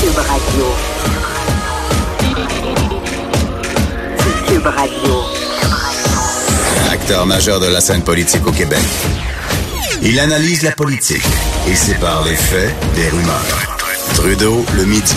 [0.00, 0.64] Cube Radio.
[4.46, 5.14] Cube Radio.
[6.92, 8.78] Acteur majeur de la scène politique au Québec.
[10.02, 11.24] Il analyse la politique
[11.68, 13.76] et sépare les faits des rumeurs.
[14.14, 15.16] Trudeau le midi.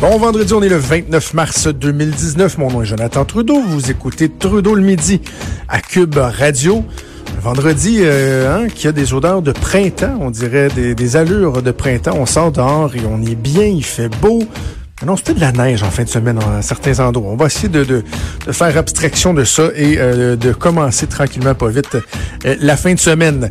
[0.00, 2.58] Bon vendredi, on est le 29 mars 2019.
[2.58, 3.62] Mon nom est Jonathan Trudeau.
[3.62, 5.20] Vous écoutez Trudeau le midi
[5.68, 6.84] à Cube Radio.
[7.44, 12.16] Vendredi euh, hein, qui a des odeurs de printemps, on dirait des, allures de printemps.
[12.18, 14.42] On sort dehors et on est bien, il fait beau.
[15.04, 17.32] Non, c'était de la neige en fin de semaine à certains endroits.
[17.32, 18.02] On va essayer de,
[18.50, 21.98] faire abstraction de ça et euh, de commencer tranquillement, pas vite,
[22.46, 23.50] euh, la fin de semaine.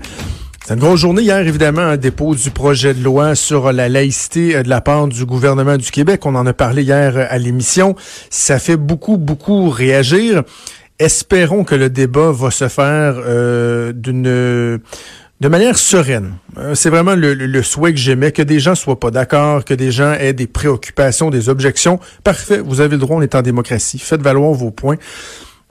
[0.66, 4.56] C'est une grosse journée hier, évidemment, un dépôt du projet de loi sur la laïcité
[4.56, 6.26] euh, de la part du gouvernement du Québec.
[6.26, 7.96] On en a parlé hier à l'émission.
[8.32, 10.42] Ça fait beaucoup, beaucoup réagir.
[11.00, 14.24] Espérons que le débat va se faire euh, d'une
[15.42, 16.36] de manière sereine.
[16.58, 19.74] Euh, C'est vraiment le, le- souhait que j'aimais, que des gens soient pas d'accord, que
[19.74, 22.00] des gens aient des préoccupations, des objections.
[22.24, 24.00] Parfait, vous avez le droit, on est en démocratie.
[24.00, 24.96] Faites valoir vos points.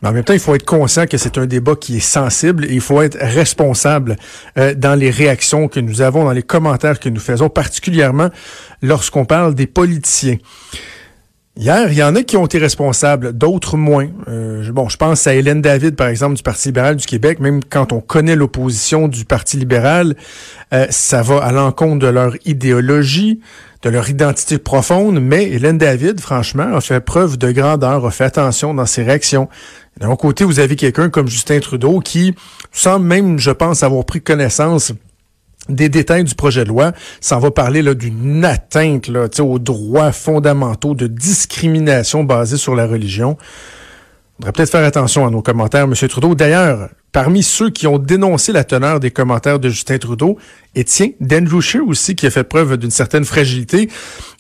[0.03, 2.65] Mais en même temps, il faut être conscient que c'est un débat qui est sensible
[2.67, 4.17] et il faut être responsable
[4.59, 8.29] euh, dans les réactions que nous avons, dans les commentaires que nous faisons, particulièrement
[8.83, 10.37] lorsqu'on parle des politiciens.
[11.55, 14.09] Hier, il y en a qui ont été responsables, d'autres moins.
[14.27, 17.41] Euh, bon, je pense à Hélène David, par exemple, du Parti libéral du Québec.
[17.41, 20.17] Même quand on connaît l'opposition du Parti libéral,
[20.73, 23.41] euh, ça va à l'encontre de leur idéologie,
[23.83, 25.21] de leur identité profonde.
[25.21, 29.51] Mais Hélène David, franchement, a fait preuve de grandeur, a fait attention dans ses réactions.
[30.01, 32.35] D'un côté, vous avez quelqu'un comme Justin Trudeau qui
[32.73, 34.95] semble même, je pense, avoir pris connaissance
[35.69, 36.93] des détails du projet de loi.
[37.21, 43.37] Ça va parler d'une atteinte là, aux droits fondamentaux de discrimination basée sur la religion.
[44.39, 45.95] On devrait peut-être faire attention à nos commentaires, M.
[45.95, 46.35] Trudeau.
[46.35, 50.39] D'ailleurs, parmi ceux qui ont dénoncé la teneur des commentaires de Justin Trudeau,
[50.75, 53.89] et tiens, d'Andrew Scheer aussi, qui a fait preuve d'une certaine fragilité.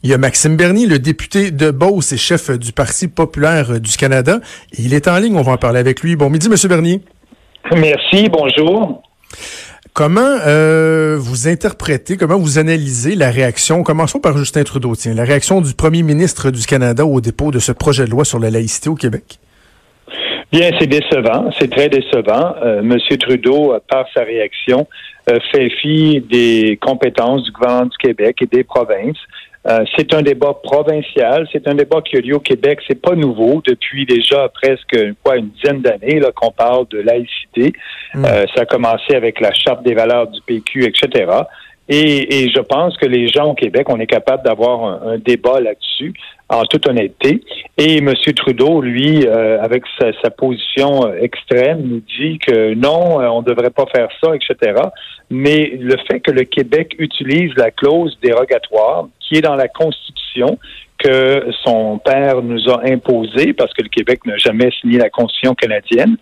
[0.03, 3.97] Il y a Maxime Bernier, le député de Beauce et chef du Parti populaire du
[3.97, 4.41] Canada.
[4.77, 6.17] Il est en ligne, on va en parler avec lui.
[6.17, 6.57] Bon midi, M.
[6.69, 7.03] Bernier.
[7.77, 9.03] Merci, bonjour.
[9.95, 15.25] Comment euh, vous interprétez, comment vous analysez la réaction, commençons par Justin Trudeau, tiens, la
[15.25, 18.49] réaction du premier ministre du Canada au dépôt de ce projet de loi sur la
[18.49, 19.39] laïcité au Québec?
[20.53, 22.55] Bien, c'est décevant, c'est très décevant.
[22.63, 24.87] Euh, Monsieur Trudeau, euh, par sa réaction,
[25.31, 29.17] euh, fait fi des compétences du gouvernement du Québec et des provinces.
[29.67, 33.15] Euh, c'est un débat provincial, c'est un débat qui a lieu au Québec, c'est pas
[33.15, 37.73] nouveau depuis déjà presque quoi une dizaine d'années là qu'on parle de laïcité.
[38.17, 41.31] Euh, ça a commencé avec la charte des valeurs du PQ, etc.
[41.95, 45.61] Et, et je pense que les gens au Québec, on est capable d'avoir un, débat
[45.61, 46.15] là-dessus,
[46.49, 47.43] en toute honnêteté.
[47.77, 48.15] Et M.
[48.35, 53.43] Trudeau, lui, euh, avec sa, sa position euh, extrême, nous dit que non, euh, on
[53.43, 54.73] ne devrait pas faire ça, etc.
[55.29, 60.59] Mais le fait que le Québec utilise la clause dérogatoire, qui est dans la Constitution,
[61.03, 65.55] que son père nous a imposé, parce que le Québec n'a jamais signé la Constitution
[65.55, 66.17] canadienne,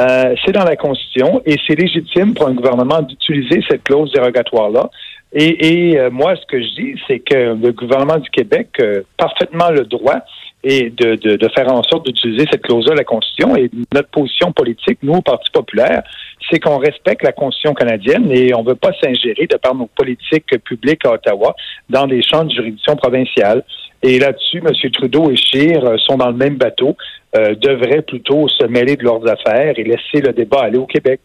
[0.00, 4.90] euh, c'est dans la Constitution et c'est légitime pour un gouvernement d'utiliser cette clause dérogatoire-là.
[5.34, 9.00] Et, et euh, moi, ce que je dis, c'est que le gouvernement du Québec a
[9.16, 10.20] parfaitement le droit
[10.64, 13.56] et de, de, de faire en sorte d'utiliser cette clause-là la Constitution.
[13.56, 16.02] Et notre position politique, nous, au Parti populaire,
[16.50, 19.86] c'est qu'on respecte la Constitution canadienne et on ne veut pas s'ingérer de par nos
[19.86, 21.54] politiques publiques à Ottawa
[21.88, 23.64] dans des champs de juridiction provinciale.
[24.02, 24.90] Et là-dessus, M.
[24.92, 26.96] Trudeau et Scheer euh, sont dans le même bateau,
[27.36, 31.20] euh, devraient plutôt se mêler de leurs affaires et laisser le débat aller au Québec.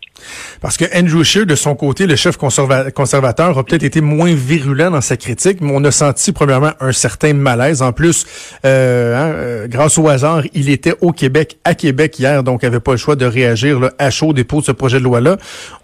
[0.62, 4.34] Parce que Andrew Scheer, de son côté, le chef conserva- conservateur, a peut-être été moins
[4.34, 7.82] virulent dans sa critique, mais on a senti premièrement un certain malaise.
[7.82, 8.26] En plus,
[8.64, 12.80] euh, hein, euh, grâce au hasard, il était au Québec, à Québec hier, donc avait
[12.80, 15.38] pas le choix de réagir là, à chaud au dépôt de ce projet de loi-là.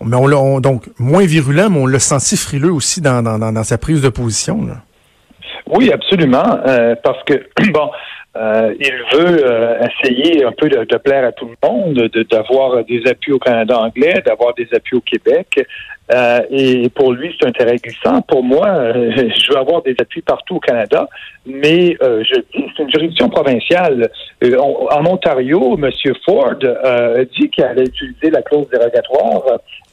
[0.06, 3.40] Mais on l'a on- donc moins virulent, mais on l'a senti frileux aussi dans, dans,
[3.40, 4.68] dans, sa prise de position.
[5.70, 7.34] Oui, absolument, euh, parce que
[7.72, 7.90] bon,
[8.36, 12.84] Euh, il veut euh, essayer un peu de, de, plaire à tout le monde, d'avoir
[12.84, 15.68] des appuis au Canada anglais, d'avoir des appuis au Québec.
[16.12, 18.22] Euh, et pour lui, c'est un terrain glissant.
[18.24, 21.08] Pour moi, euh, je veux avoir des appuis partout au Canada,
[21.46, 24.10] mais euh, je dis c'est une juridiction provinciale.
[24.42, 25.90] en Ontario, M.
[26.26, 29.44] Ford a dit qu'il allait utiliser la clause dérogatoire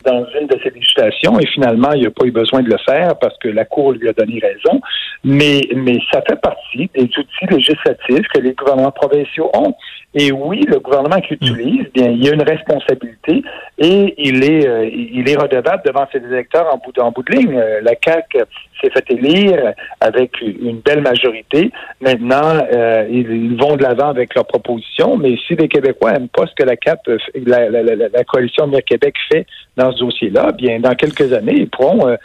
[0.05, 3.19] dans une de ses législations et finalement, il n'a pas eu besoin de le faire
[3.19, 4.81] parce que la Cour lui a donné raison.
[5.23, 9.75] Mais, mais ça fait partie des outils législatifs que les gouvernements provinciaux ont.
[10.15, 13.45] Et oui, le gouvernement qui utilise, bien, il y a une responsabilité
[13.79, 17.57] et il est, euh, il est redevable devant ses électeurs en bout, de ligne.
[17.57, 18.39] Euh, la CAQ
[18.81, 21.71] s'est fait élire avec une belle majorité.
[22.01, 26.47] Maintenant, euh, ils, vont de l'avant avec leurs propositions, mais si les Québécois n'aiment pas
[26.47, 27.01] ce que la CAP,
[27.47, 29.47] la, la, la, la coalition Mir Québec fait
[29.77, 32.17] dans ce dossier-là, bien, dans quelques années, ils pourront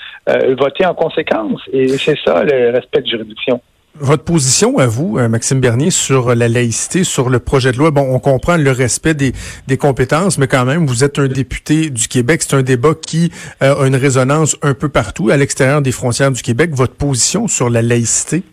[0.57, 1.61] voter en conséquence.
[1.73, 3.61] Et c'est ça le respect de juridiction.
[3.97, 7.91] Votre position à vous, euh, Maxime Bernier, sur la laïcité, sur le projet de loi,
[7.91, 9.31] bon, on comprend le respect des,
[9.67, 12.41] des compétences, mais quand même, vous êtes un député du Québec.
[12.43, 13.31] C'est un débat qui
[13.63, 16.71] euh, a une résonance un peu partout à l'extérieur des frontières du Québec.
[16.73, 18.43] Votre position sur la laïcité?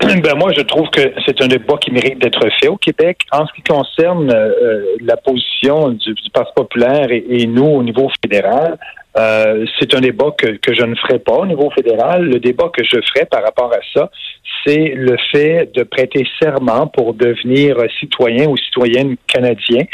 [0.22, 3.20] Ben moi, je trouve que c'est un débat qui mérite d'être fait au Québec.
[3.32, 8.10] En ce qui concerne euh, la position du, Parti populaire et, et, nous au niveau
[8.22, 8.78] fédéral,
[9.16, 12.24] euh, c'est un débat que, que je ne ferai pas au niveau fédéral.
[12.24, 14.10] Le débat que je ferai par rapport à ça,
[14.64, 19.84] c'est le fait de prêter serment pour devenir citoyen ou citoyenne canadien.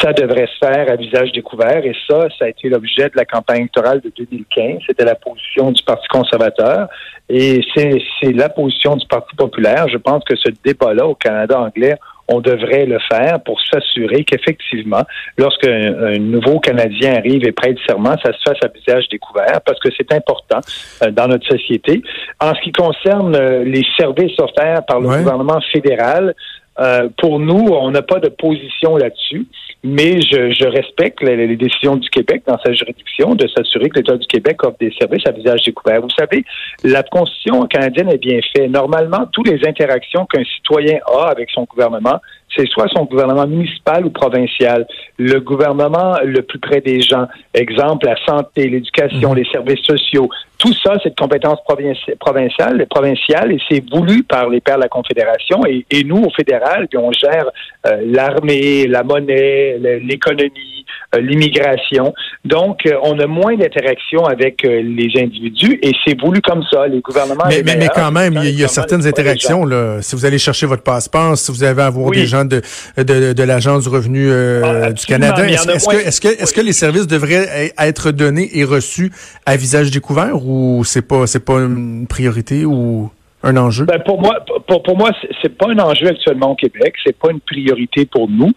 [0.00, 3.24] Ça devrait se faire à visage découvert et ça, ça a été l'objet de la
[3.24, 4.82] campagne électorale de 2015.
[4.86, 6.88] C'était la position du Parti conservateur
[7.28, 9.88] et c'est la position du Parti populaire.
[9.88, 11.96] Je pense que ce débat-là au Canada anglais
[12.32, 15.02] on devrait le faire pour s'assurer qu'effectivement,
[15.36, 19.88] lorsqu'un nouveau Canadien arrive et prête serment, ça se fasse à visage découvert parce que
[19.96, 20.60] c'est important
[21.02, 22.02] euh, dans notre société.
[22.40, 26.34] En ce qui concerne euh, les services offerts par le gouvernement fédéral,
[26.78, 29.46] euh, pour nous, on n'a pas de position là-dessus,
[29.84, 33.98] mais je, je respecte les, les, décisions du Québec dans sa juridiction de s'assurer que
[33.98, 36.00] l'État du Québec offre des services à visage découvert.
[36.00, 36.44] Vous savez,
[36.82, 38.70] la Constitution canadienne est bien faite.
[38.70, 42.20] Normalement, toutes les interactions qu'un citoyen a avec son gouvernement,
[42.56, 44.86] c'est soit son gouvernement municipal ou provincial,
[45.18, 49.36] le gouvernement le plus près des gens, exemple la santé, l'éducation, mhm.
[49.36, 50.28] les services sociaux,
[50.62, 54.88] tout ça, c'est de compétence provinciale, provinciale et c'est voulu par les pères de la
[54.88, 55.60] Confédération.
[55.66, 57.50] Et, nous, au fédéral, on gère
[57.86, 60.86] euh, l'armée, la monnaie, l'économie,
[61.18, 62.14] l'immigration.
[62.44, 66.86] Donc, euh, on a moins d'interaction avec euh, les individus et c'est voulu comme ça.
[66.86, 67.44] Les gouvernements.
[67.48, 69.64] Mais, mais, quand même, il y a, certaines interactions.
[69.64, 70.02] Là.
[70.02, 72.60] Si vous allez chercher votre passeport, si vous avez à avoir des gens de,
[72.96, 76.72] de, de l'Agence du revenu ah, du Canada, est-ce que, est-ce que, est-ce que les
[76.72, 79.12] services devraient être donnés et reçus
[79.46, 83.10] à visage découvert ou c'est pas, c'est pas une priorité ou
[83.42, 83.84] un enjeu?
[83.84, 85.10] Ben pour moi, pour, pour moi,
[85.42, 86.94] c'est pas un enjeu actuellement au Québec.
[87.04, 88.52] C'est pas une priorité pour nous.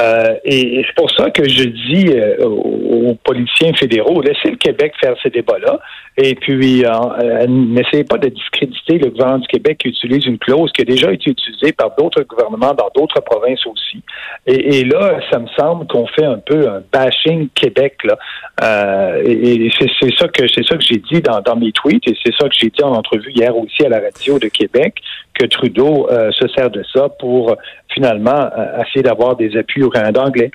[0.00, 4.92] Euh, et, c'est pour ça que je dis euh, aux, politiciens fédéraux, laissez le Québec
[5.00, 5.80] faire ces débats-là.
[6.20, 10.38] Et puis, euh, euh, n'essayez pas de discréditer le gouvernement du Québec qui utilise une
[10.38, 14.02] clause qui a déjà été utilisée par d'autres gouvernements dans d'autres provinces aussi.
[14.44, 18.18] Et, là, ça me semble qu'on fait un peu un bashing Québec là.
[18.64, 20.44] Euh, et, c'est ça que
[20.80, 23.56] j'ai dit dans, dans mes tweets et c'est ça que j'ai dit en entrevue hier
[23.56, 24.96] aussi à la radio de Québec
[25.34, 27.54] que Trudeau euh, se sert de ça pour
[27.94, 28.50] finalement
[28.80, 30.50] essayer d'avoir des appuis au Canada anglais.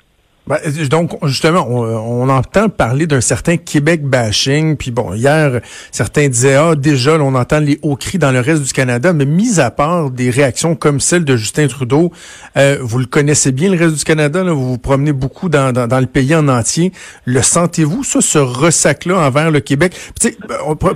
[0.46, 0.58] Ben,
[0.90, 4.76] donc, justement, on, entend parler d'un certain Québec bashing.
[4.76, 5.60] Puis bon, hier,
[5.90, 9.14] certains disaient, ah, déjà, on entend les hauts cris dans le reste du Canada.
[9.14, 12.12] Mais mis à part des réactions comme celle de Justin Trudeau,
[12.58, 14.44] euh, vous le connaissez bien, le reste du Canada.
[14.44, 16.92] Là, vous vous promenez beaucoup dans, dans, le pays en entier.
[17.24, 19.96] Le sentez-vous, ça, ce ressac-là envers le Québec?
[20.20, 20.36] Puis,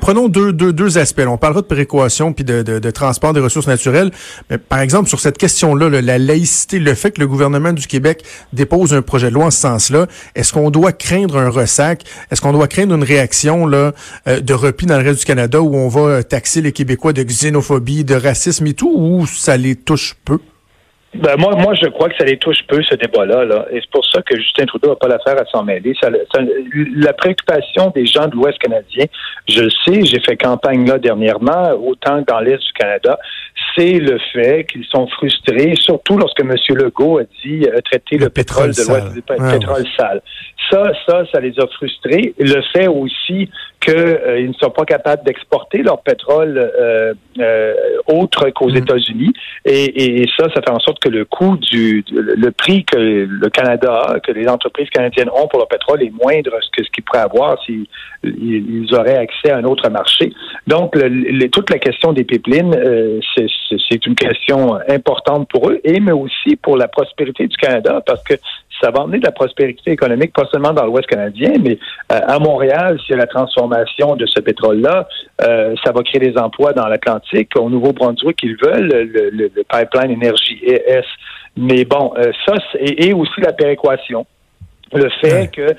[0.00, 1.22] prenons deux, deux, deux aspects.
[1.26, 4.10] On parlera de précaution puis de, de, de, transport des ressources naturelles.
[4.50, 8.24] Mais par exemple, sur cette question-là, la laïcité, le fait que le gouvernement du Québec
[8.52, 10.06] dépose un projet de en ce sens-là.
[10.34, 12.02] Est-ce qu'on doit craindre un ressac?
[12.30, 13.92] Est-ce qu'on doit craindre une réaction là,
[14.26, 17.22] euh, de repli dans le reste du Canada où on va taxer les Québécois de
[17.22, 20.38] xénophobie, de racisme et tout, ou ça les touche peu?
[21.14, 23.44] Ben moi, moi, je crois que ça les touche peu, ce débat-là.
[23.44, 23.66] Là.
[23.70, 25.94] Et c'est pour ça que Justin Trudeau n'a pas l'affaire à s'en mêler.
[26.00, 29.06] Ça, la préoccupation des gens de l'Ouest canadien,
[29.48, 33.18] je le sais, j'ai fait campagne là dernièrement, autant dans l'Est du Canada,
[33.76, 36.54] c'est le fait qu'ils sont frustrés, surtout lorsque M.
[36.70, 40.22] Legault a dit euh, traiter le, pétrole, de l'Ouest du pétrole sale.
[40.70, 42.34] Ça, ça, ça les a frustrés.
[42.38, 43.48] Le fait aussi
[43.80, 47.74] qu'ils euh, ne sont pas capables d'exporter leur pétrole euh, euh
[48.06, 48.76] autre qu'aux mm.
[48.76, 49.32] États-Unis.
[49.64, 53.50] Et, et, ça, ça fait en sorte que le coût du, le prix que le
[53.50, 57.04] Canada a, que les entreprises canadiennes ont pour leur pétrole est moindre que ce qu'ils
[57.04, 57.86] pourraient avoir s'ils
[58.24, 60.32] ils auraient accès à un autre marché.
[60.66, 60.94] Donc,
[61.52, 63.20] toute la question des pipelines, euh,
[63.88, 68.22] c'est une question importante pour eux, et mais aussi pour la prospérité du Canada, parce
[68.22, 68.34] que
[68.80, 71.78] ça va emmener de la prospérité économique, pas seulement dans l'Ouest canadien, mais
[72.12, 75.08] euh, à Montréal, a la transformation de ce pétrole-là,
[75.42, 77.50] euh, ça va créer des emplois dans l'Atlantique.
[77.56, 81.04] Au Nouveau-Brunswick, ils veulent le, le, pipeline énergie ES.
[81.56, 84.26] Mais bon, euh, ça, et, et aussi la péréquation.
[84.92, 85.74] Le fait que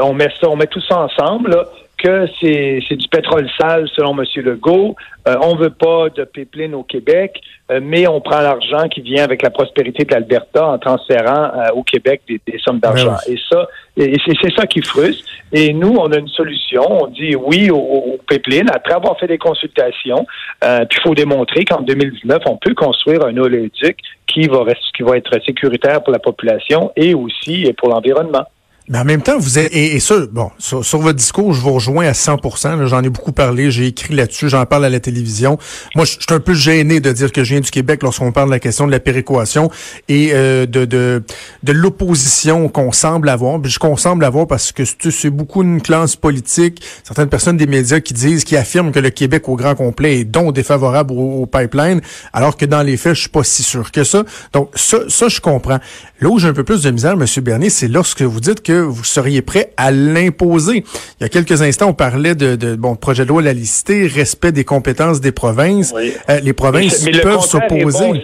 [0.00, 1.64] on met ça, on met tout ça ensemble, là,
[1.96, 4.24] que c'est du pétrole sale, selon M.
[4.36, 4.96] Legault.
[5.26, 9.24] Euh, on veut pas de pipeline au Québec, euh, mais on prend l'argent qui vient
[9.24, 13.16] avec la prospérité de l'Alberta en transférant euh, au Québec des, sommes d'argent.
[13.26, 15.24] Et ça, et c'est ça qui frustre.
[15.52, 16.82] Et nous, on a une solution.
[16.88, 20.26] On dit oui au, au pipeline après avoir fait des consultations.
[20.60, 25.16] puis il faut démontrer qu'en 2019, on peut construire un oléoduc qui va, qui va
[25.16, 28.46] être sécuritaire pour la population et aussi pour l'environnement.
[28.88, 32.06] Mais en même temps, vous êtes, et, ça, bon, sur, votre discours, je vous rejoins
[32.06, 35.58] à 100% J'en ai beaucoup parlé, j'ai écrit là-dessus, j'en parle à la télévision.
[35.96, 38.48] Moi, je, suis un peu gêné de dire que je viens du Québec lorsqu'on parle
[38.48, 39.70] de la question de la péréquation
[40.08, 41.24] et euh, de, de,
[41.64, 43.60] de l'opposition qu'on semble avoir.
[43.60, 47.98] Puis qu'on semble avoir parce que c'est beaucoup une classe politique, certaines personnes des médias
[47.98, 52.00] qui disent, qui affirment que le Québec au grand complet est donc défavorable au, pipeline,
[52.32, 54.24] alors que dans les faits, je suis pas si sûr que ça.
[54.52, 55.78] Donc, ça, ça je comprends.
[56.20, 57.24] Là où j'ai un peu plus de misère, M.
[57.42, 60.84] Bernier, c'est lorsque vous dites que vous seriez prêt à l'imposer.
[61.20, 64.06] Il y a quelques instants, on parlait de, de bon projet de loi la licité,
[64.06, 65.94] respect des compétences des provinces.
[65.94, 68.22] Euh, les provinces peuvent s'opposer.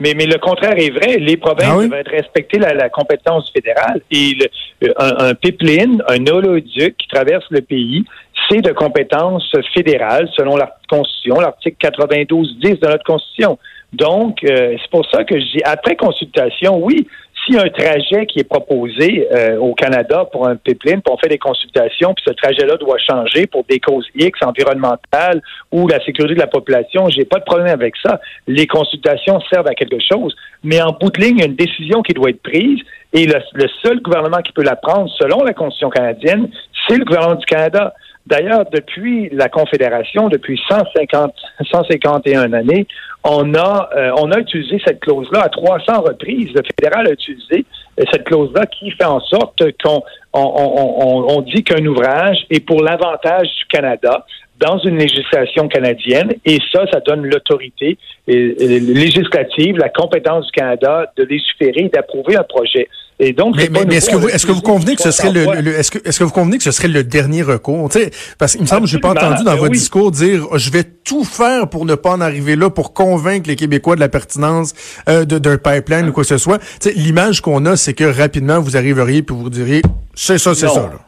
[0.00, 1.16] mais, mais le contraire est vrai.
[1.18, 4.00] Les provinces ah doivent respecter la, compétence fédérale.
[4.10, 4.36] Et
[4.96, 8.04] un, pipeline, un holoduc qui traverse le pays,
[8.48, 13.58] c'est de compétence fédérale selon la Constitution, l'article 92-10 de notre Constitution.
[13.92, 17.06] Donc, euh, c'est pour ça que je dis, après consultation, oui,
[17.56, 21.28] a un trajet qui est proposé euh, au Canada pour un pipeline, puis on fait
[21.28, 25.40] des consultations, puis ce trajet-là doit changer pour des causes X environnementales
[25.72, 28.20] ou la sécurité de la population, j'ai pas de problème avec ça.
[28.46, 31.56] Les consultations servent à quelque chose, mais en bout de ligne, il y a une
[31.56, 32.80] décision qui doit être prise
[33.12, 36.50] et le seul gouvernement qui peut la prendre, selon la Constitution canadienne,
[36.86, 37.94] c'est le gouvernement du Canada.
[38.28, 41.32] D'ailleurs, depuis la Confédération, depuis 150,
[41.70, 42.86] 151 années,
[43.24, 46.50] on a, euh, on a utilisé cette clause-là à 300 reprises.
[46.54, 47.64] Le fédéral a utilisé
[47.98, 50.02] euh, cette clause-là qui fait en sorte qu'on
[50.34, 54.26] on, on, dit qu'un ouvrage est pour l'avantage du Canada
[54.60, 57.96] dans une législation canadienne et ça, ça donne l'autorité
[58.28, 62.88] euh, législative, la compétence du Canada de légiférer, d'approuver un projet.
[63.20, 65.76] Et donc, mais, mais, est-ce que vous est-ce que vous convenez que ce serait le,
[65.76, 67.88] est-ce que est-ce que vous convenez que ce serait le dernier recours?
[67.90, 70.46] Tu sais, parce qu'il me semble que j'ai pas entendu dans ben votre discours dire
[70.56, 74.00] je vais tout faire pour ne pas en arriver là pour convaincre les Québécois de
[74.00, 74.72] la pertinence
[75.08, 76.58] euh, d'un pipeline ou quoi que ce soit.
[76.58, 79.82] Tu sais, l'image qu'on a c'est que rapidement vous arriveriez puis vous diriez
[80.14, 81.07] c'est ça c'est ça là.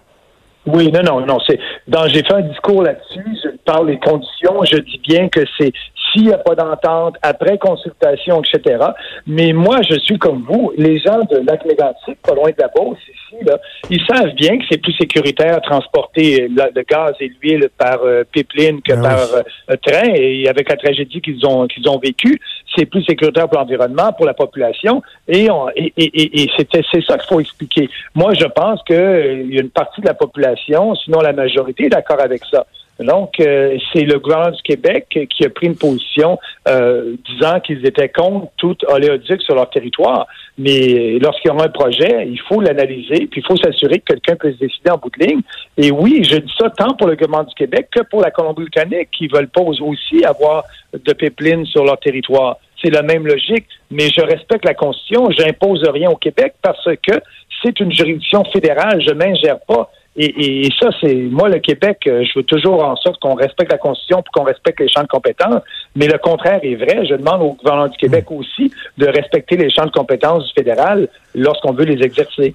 [0.67, 1.39] Oui, non, non, non.
[1.47, 3.25] C'est dans j'ai fait un discours là-dessus.
[3.43, 4.63] Je parle des conditions.
[4.65, 5.73] Je dis bien que c'est
[6.13, 8.85] s'il n'y a pas d'entente, après consultation, etc.
[9.27, 10.73] Mais moi, je suis comme vous.
[10.77, 13.59] Les gens de lac mégantic pas loin de la Beauce, ici, là,
[13.91, 18.25] ils savent bien que c'est plus sécuritaire à transporter le, gaz et l'huile par euh,
[18.31, 20.13] pipeline que ben par euh, train.
[20.15, 22.41] Et avec la tragédie qu'ils ont qu'ils ont vécue,
[22.75, 25.03] c'est plus sécuritaire pour l'environnement, pour la population.
[25.29, 27.89] Et, et, et, et c'est ça qu'il faut expliquer.
[28.15, 31.87] Moi, je pense qu'il euh, y a une partie de la population, sinon la majorité,
[31.87, 32.67] est d'accord avec ça.
[33.01, 36.39] Donc, euh, c'est le gouvernement du Québec qui a pris une position
[36.69, 40.27] euh, disant qu'ils étaient contre tout oléoduc sur leur territoire.
[40.59, 44.37] Mais lorsqu'il y aura un projet, il faut l'analyser, puis il faut s'assurer que quelqu'un
[44.37, 45.41] puisse décider en bout de ligne.
[45.79, 49.09] Et oui, je dis ça tant pour le gouvernement du Québec que pour la Colombie-Britannique,
[49.13, 52.59] qui veulent pas aussi avoir de pipeline sur leur territoire.
[52.83, 57.15] C'est la même logique, mais je respecte la Constitution, j'impose rien au Québec parce que
[57.63, 62.39] c'est une juridiction fédérale, je m'ingère pas et, ça, c'est moi, le Québec, euh, je
[62.39, 65.63] veux toujours en sorte qu'on respecte la Constitution pour qu'on respecte les champs de compétences.
[65.95, 67.07] Mais le contraire est vrai.
[67.07, 68.35] Je demande au gouvernement du Québec mm.
[68.35, 72.55] aussi de respecter les champs de compétences du fédéral lorsqu'on veut les exercer.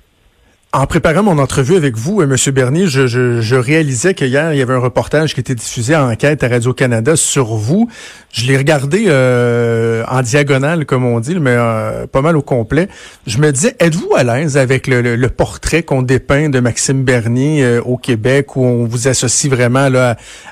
[0.75, 2.53] En préparant mon entrevue avec vous, euh, M.
[2.53, 6.11] Bernier, je, je, je réalisais qu'hier, il y avait un reportage qui était diffusé en
[6.11, 7.87] enquête à Radio-Canada sur vous.
[8.33, 12.89] Je l'ai regardé euh, en diagonale, comme on dit, mais euh, pas mal au complet.
[13.25, 17.95] Je me disais, êtes-vous à l'aise avec le, portrait qu'on dépeint de Maxime Bernier au
[17.95, 19.87] Québec, où on vous associe vraiment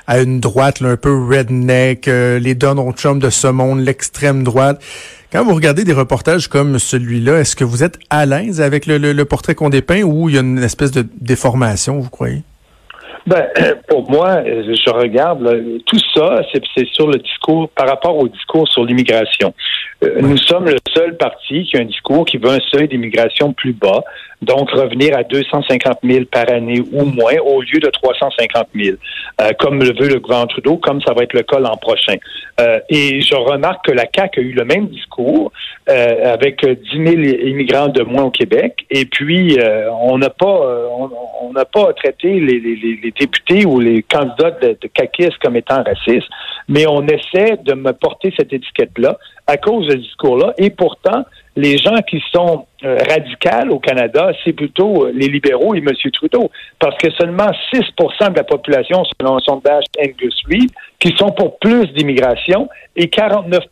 [0.06, 4.80] à, une droite un peu redneck, les Donald Trump de ce monde, l'extrême droite?
[5.34, 9.24] Quand vous regardez des reportages comme celui-là, est-ce que vous êtes à l'aise avec le,
[9.24, 12.42] portrait qu'on dépeint ou il y a une espèce de déformation, vous croyez?
[13.26, 13.48] Ben,
[13.88, 15.42] pour moi, je regarde
[15.86, 19.52] tout ça, c'est sur le discours par rapport au discours sur l'immigration.
[20.04, 23.52] Euh, nous sommes le seul parti qui a un discours qui veut un seuil d'immigration
[23.52, 24.04] plus bas.
[24.44, 28.96] Donc revenir à 250 000 par année ou moins au lieu de 350 000,
[29.40, 32.16] euh, comme le veut le gouvernement Trudeau, comme ça va être le cas l'an prochain.
[32.60, 35.52] Euh, et je remarque que la CAQ a eu le même discours
[35.88, 37.08] euh, avec 10 000
[37.48, 39.58] immigrants de moins au Québec, et puis
[40.02, 40.60] on n'a pas
[41.42, 46.28] on n'a pas traité les, députés ou les candidats de, de caquistes comme étant racistes,
[46.68, 51.24] mais on essaie de me porter cette étiquette-là à cause de ce discours-là, et pourtant
[51.56, 55.88] les gens qui sont euh, radicaux au Canada, c'est plutôt euh, les libéraux et M.
[56.12, 61.30] Trudeau, parce que seulement 6 de la population, selon un sondage Angus Reid, qui sont
[61.30, 63.64] pour plus d'immigration et 49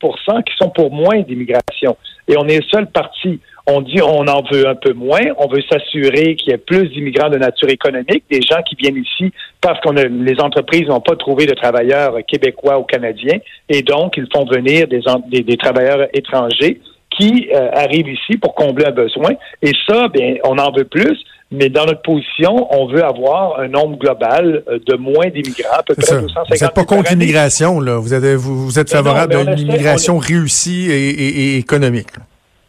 [0.47, 1.97] qui sont pour moins d'immigration.
[2.29, 3.41] Et on est le seul parti.
[3.67, 6.89] On dit on en veut un peu moins, on veut s'assurer qu'il y ait plus
[6.89, 11.15] d'immigrants de nature économique, des gens qui viennent ici parce que les entreprises n'ont pas
[11.15, 16.81] trouvé de travailleurs québécois ou canadiens, et donc ils font venir des travailleurs étrangers
[17.23, 19.31] qui euh, arrivent ici pour combler un besoin.
[19.62, 21.19] Et ça, bien, on en veut plus,
[21.50, 25.83] mais dans notre position, on veut avoir un nombre global euh, de moins d'immigrants, à
[25.83, 27.99] peu près 250 Vous n'êtes pas contre l'immigration, là.
[27.99, 32.09] Vous êtes, vous, êtes favorable à une immigration réussie et, économique.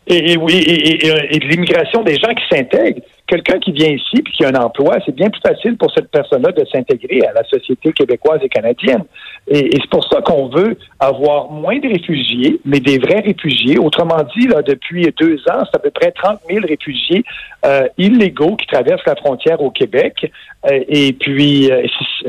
[0.05, 3.01] Et, oui, et, de l'immigration des gens qui s'intègrent.
[3.33, 6.11] Quelqu'un qui vient ici puis qui a un emploi, c'est bien plus facile pour cette
[6.11, 9.05] personne-là de s'intégrer à la société québécoise et canadienne.
[9.47, 13.79] Et, c'est pour ça qu'on veut avoir moins de réfugiés, mais des vrais réfugiés.
[13.79, 17.23] Autrement dit, là, depuis deux ans, c'est à peu près 30 000 réfugiés
[17.65, 20.31] euh, illégaux qui traversent la frontière au Québec.
[20.69, 21.87] Euh, et puis, euh,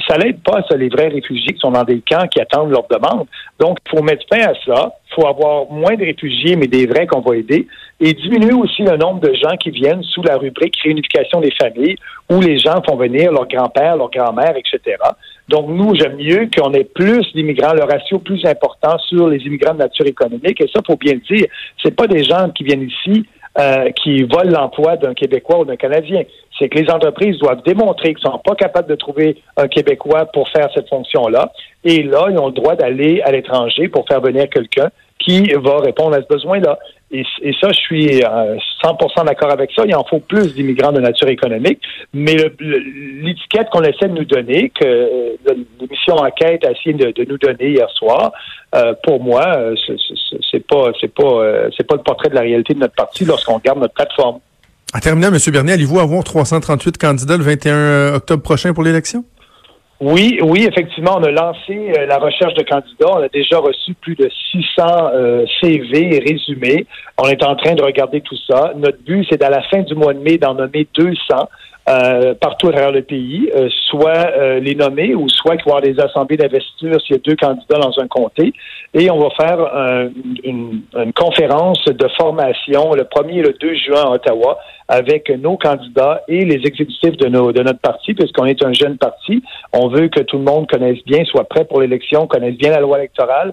[0.08, 2.88] ça l'aide pas, ça, les vrais réfugiés qui sont dans des camps qui attendent leur
[2.88, 3.26] demande.
[3.61, 4.94] Donc, il faut mettre fin à ça.
[5.14, 7.66] Faut avoir moins de réfugiés, mais des vrais qu'on va aider.
[8.00, 11.97] Et diminuer aussi le nombre de gens qui viennent sous la rubrique réunification des familles,
[12.30, 14.97] où les gens font venir leur grand-père, leur grand-mère, etc.
[15.49, 19.75] Donc, nous, j'aime mieux qu'on ait plus d'immigrants, le ratio plus important sur les immigrants
[19.75, 20.61] de nature économique.
[20.61, 21.47] Et ça, faut bien le dire,
[21.83, 25.76] c'est pas des gens qui viennent ici euh, qui volent l'emploi d'un Québécois ou d'un
[25.76, 26.23] Canadien.
[26.59, 30.49] C'est que les entreprises doivent démontrer qu'ils sont pas capables de trouver un Québécois pour
[30.49, 31.52] faire cette fonction-là.
[31.85, 35.78] Et là, ils ont le droit d'aller à l'étranger pour faire venir quelqu'un qui va
[35.78, 36.78] répondre à ce besoin-là.
[37.11, 37.25] Et,
[37.61, 39.85] ça, je suis 100% euh, d'accord avec ça.
[39.87, 41.80] Il en faut plus d'immigrants de nature économique.
[42.12, 47.38] Mais l'étiquette qu'on essaie de nous donner, que euh, l'émission Enquête a essayé de, nous
[47.38, 48.33] donner hier soir,
[48.75, 49.44] euh, pour moi,
[50.50, 51.33] c'est pas, pas,
[51.88, 54.40] pas le portrait de la réalité de notre parti lorsqu'on regarde notre plateforme.
[54.92, 55.38] En terminant, M.
[55.52, 59.25] Bernier, allez-vous avoir 338 candidats le 21 octobre prochain pour l'élection?
[60.01, 63.11] Oui, oui, effectivement, on a lancé euh, la recherche de candidats.
[63.13, 66.87] On a déjà reçu plus de 600 euh, CV résumés.
[67.17, 68.73] On est en train de regarder tout ça.
[68.76, 71.49] Notre but, c'est à la fin du mois de mai d'en nommer 200
[71.86, 76.00] euh, partout à travers le pays, euh, soit euh, les nommer ou soit qu'il des
[76.00, 78.54] assemblées d'investiture s'il y a deux candidats dans un comté.
[78.94, 79.58] Et on va faire
[80.44, 85.58] une, une, conférence de formation le 1er et le 2 juin à Ottawa avec nos
[85.58, 89.42] candidats et les exécutifs de, nos, de notre parti, puisqu'on est un jeune parti.
[89.73, 92.80] On veut que tout le monde connaisse bien, soit prêt pour l'élection, connaisse bien la
[92.80, 93.52] loi électorale.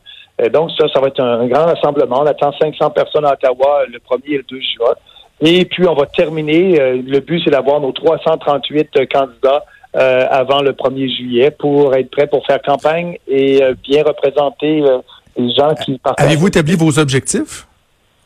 [0.53, 2.21] donc ça, ça va être un, un grand rassemblement.
[2.21, 4.93] On attend 500 personnes à Ottawa le 1er et le 2 juin.
[5.41, 6.79] Et puis, on va terminer.
[6.79, 9.63] Euh, le but, c'est d'avoir nos 338 euh, candidats
[9.95, 14.83] euh, avant le 1er juillet pour être prêts pour faire campagne et bien représenter
[15.37, 16.21] les gens qui partent.
[16.21, 17.67] Avez-vous établi vos objectifs?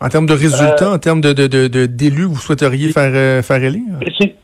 [0.01, 3.81] En termes de résultats, en termes de, de, d'élus, vous souhaiteriez faire, faire élire?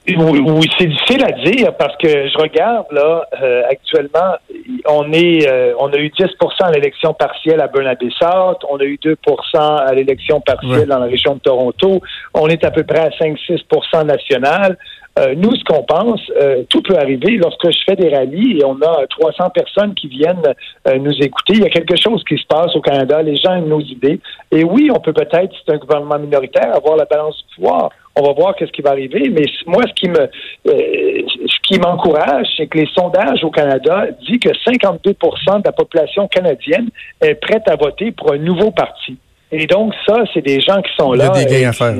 [0.08, 3.28] Oui, c'est difficile à dire parce que je regarde là
[3.70, 4.38] actuellement,
[4.88, 5.48] on est,
[5.80, 9.16] on a eu 10% à l'élection partielle à Bernabé-South, on a eu 2%
[9.58, 12.02] à l'élection partielle dans la région de Toronto,
[12.34, 14.78] on est à peu près à 5-6% national.
[15.20, 17.36] Euh, nous, ce qu'on pense, euh, tout peut arriver.
[17.36, 20.54] Lorsque je fais des rallyes et on a 300 personnes qui viennent
[20.88, 23.22] euh, nous écouter, il y a quelque chose qui se passe au Canada.
[23.22, 24.22] Les gens aiment nos idées.
[24.52, 27.90] Et oui, on peut peut-être, c'est un gouvernement minoritaire, avoir la balance du pouvoir.
[28.16, 29.30] On va voir qu'est-ce qui va arriver.
[29.30, 30.30] Mais moi, ce qui me,
[30.66, 36.28] ce qui m'encourage, c'est que les sondages au Canada disent que 52% de la population
[36.28, 36.90] canadienne
[37.22, 39.18] est prête à voter pour un nouveau parti.
[39.52, 41.32] Et donc, ça, c'est des gens qui sont là.
[41.36, 41.94] Il y a des gains à faire.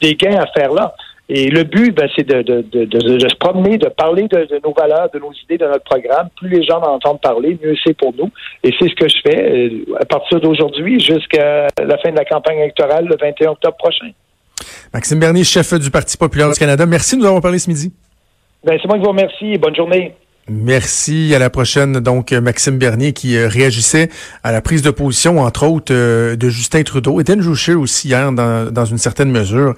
[0.00, 0.94] des gains à faire là.
[1.28, 4.72] Et le but, ben, c'est de, de, de, de, se promener, de parler de, nos
[4.72, 6.28] valeurs, de nos idées, de notre programme.
[6.36, 8.30] Plus les gens en entendent parler, mieux c'est pour nous.
[8.62, 12.24] Et c'est ce que je fais euh, à partir d'aujourd'hui jusqu'à la fin de la
[12.24, 14.10] campagne électorale le 21 octobre prochain.
[14.94, 16.86] Maxime Bernier, chef du Parti populaire du Canada.
[16.86, 17.92] Merci de nous avoir parlé ce midi.
[18.64, 19.58] Ben, c'est moi qui vous remercie.
[19.58, 20.14] Bonne journée.
[20.48, 21.34] Merci.
[21.34, 21.94] À la prochaine.
[21.94, 24.10] Donc, Maxime Bernier qui euh, réagissait
[24.44, 27.20] à la prise de position, entre autres, euh, de Justin Trudeau.
[27.20, 29.74] Étienne Joucher aussi hier, dans, dans une certaine mesure.